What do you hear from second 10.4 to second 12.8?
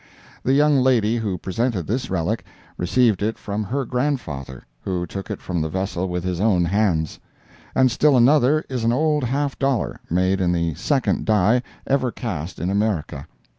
in the second die ever cast in